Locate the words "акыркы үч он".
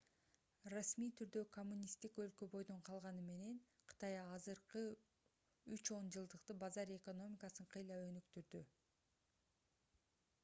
4.21-6.09